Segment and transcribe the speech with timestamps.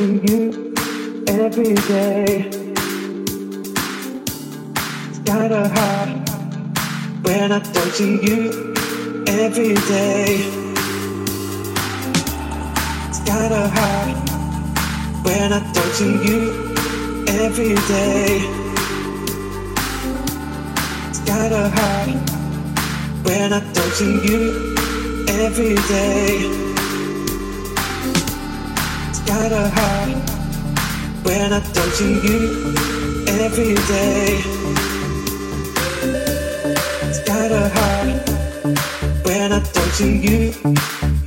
[0.00, 0.74] of you
[1.26, 2.50] every day.
[5.08, 6.10] It's kinda hard
[7.24, 8.74] when I don't see you
[9.26, 10.44] every day.
[13.08, 14.16] It's kinda hard
[15.24, 16.40] when I don't see you
[17.42, 18.32] every day.
[21.08, 22.10] It's kinda hard
[23.24, 24.74] when I don't see you
[25.28, 26.65] every day.
[29.26, 30.14] Kinda hard
[31.24, 32.38] when I don't see you
[33.44, 34.42] every day.
[37.08, 38.08] It's kinda hard
[39.26, 40.52] when I don't see you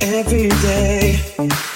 [0.00, 1.69] every day.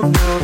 [0.00, 0.43] Kinda, I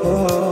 [0.00, 0.47] I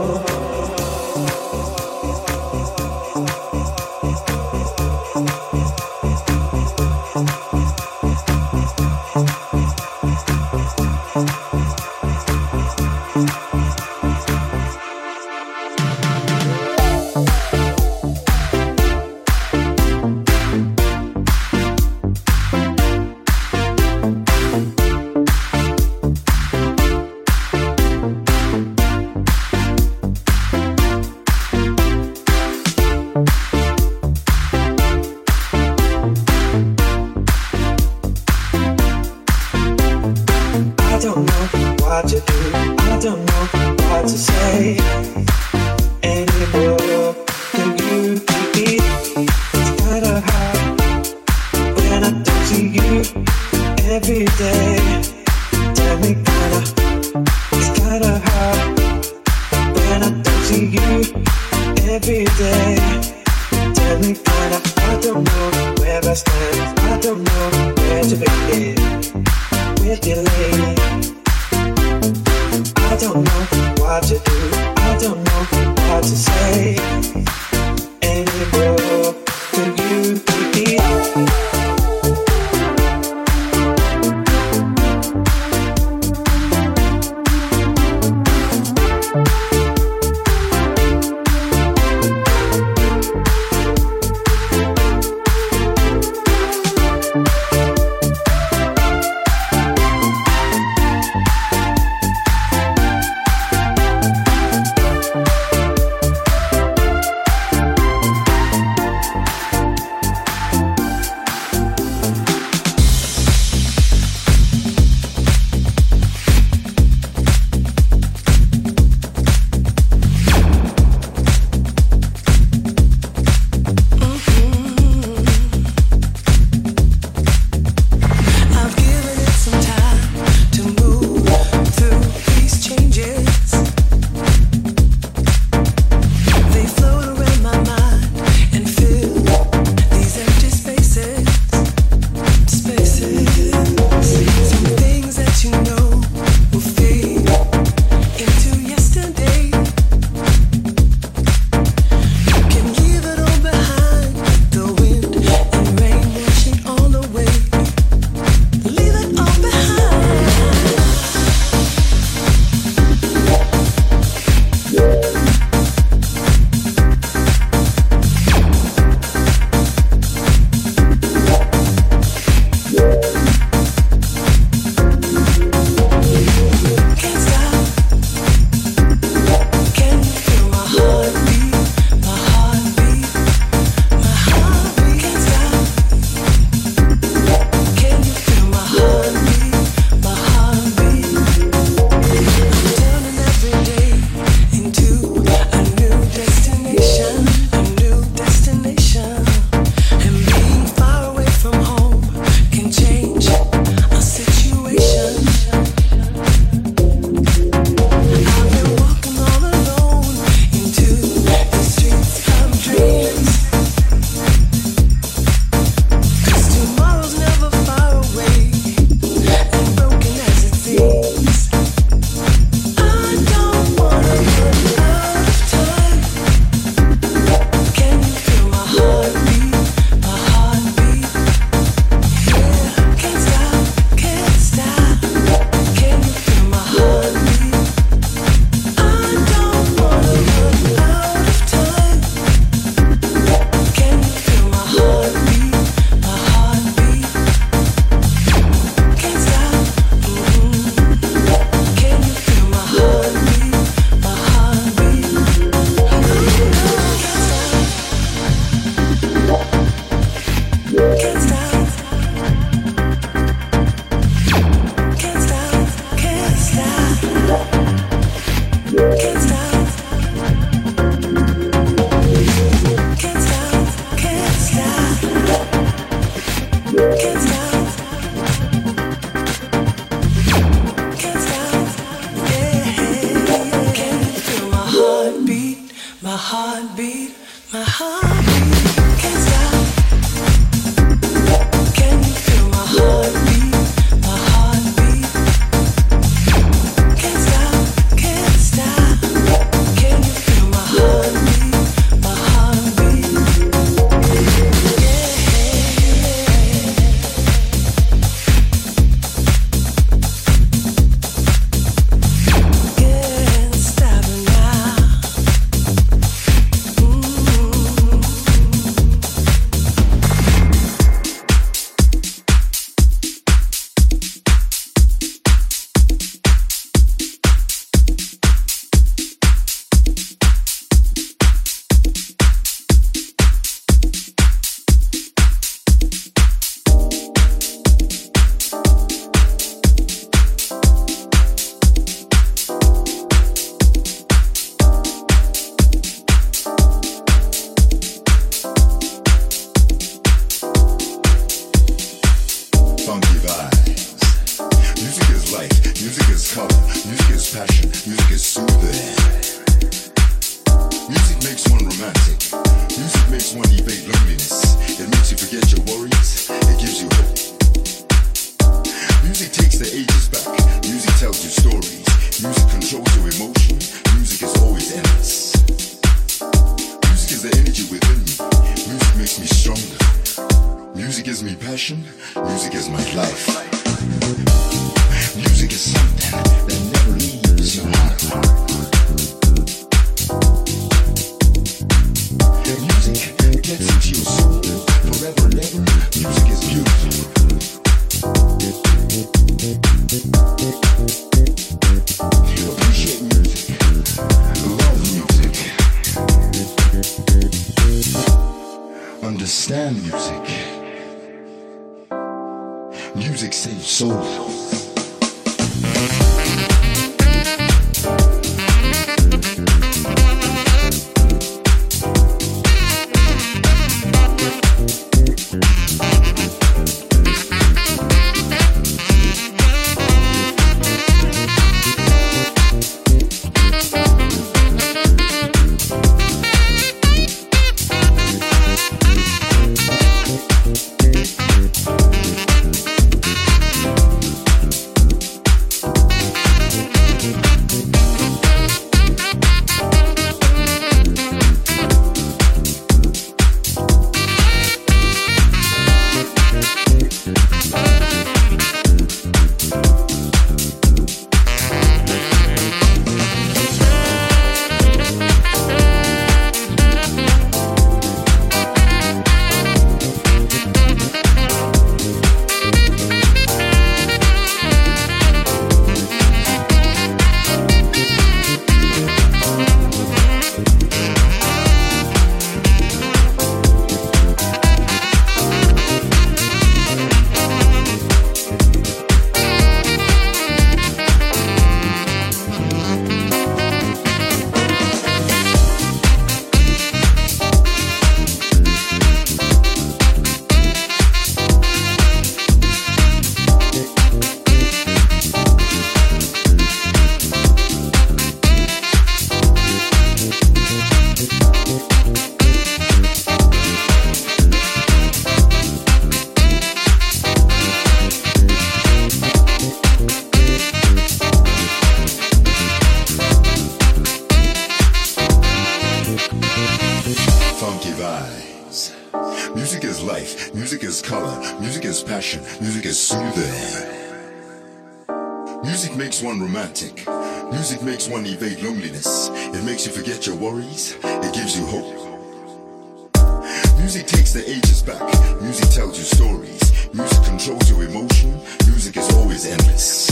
[547.47, 549.89] Your emotion, music is always endless.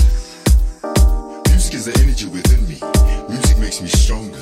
[1.47, 2.77] Music is the energy within me.
[3.29, 4.39] Music makes me stronger.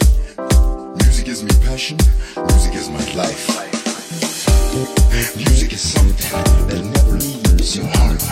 [0.96, 1.98] Music gives me passion.
[2.36, 3.48] Music is my life.
[5.36, 6.32] Music is something
[6.67, 8.24] that never leaves your heart.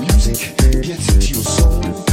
[0.00, 2.11] Music gets into your soul.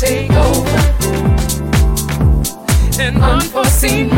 [0.00, 0.78] Take over.
[2.98, 4.08] An unforeseen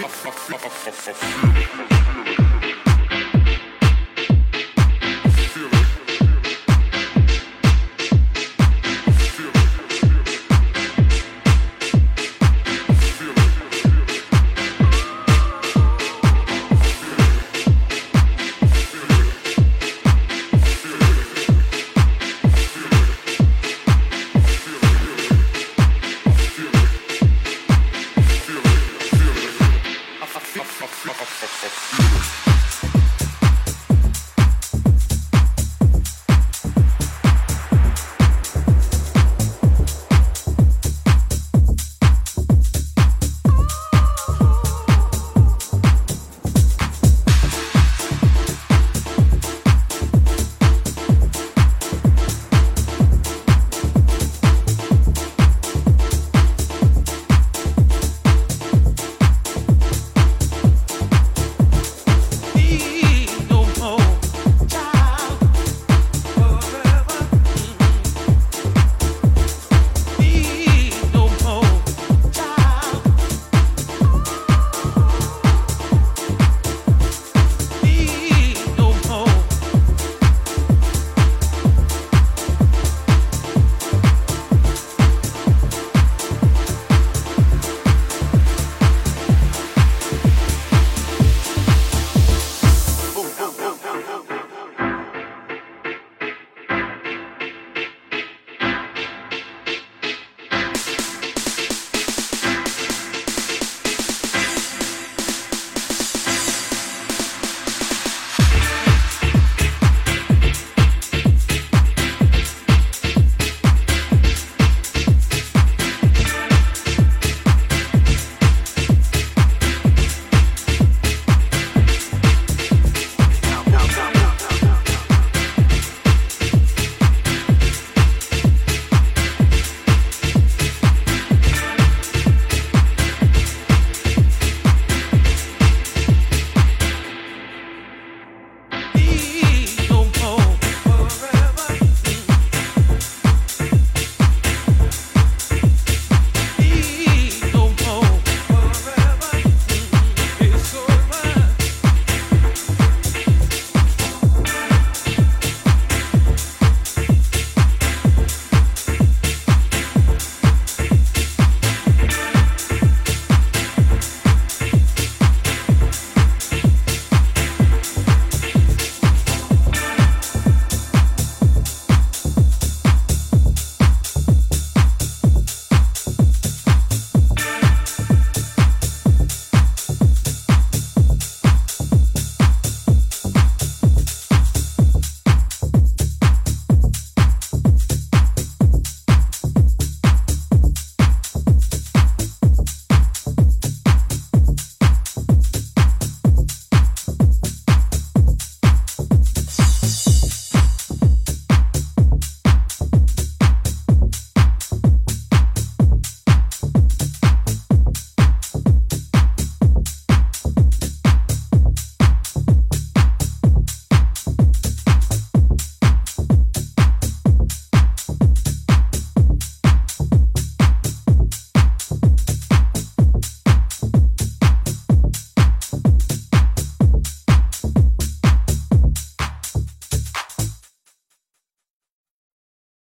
[0.00, 2.49] フフフフフフフフ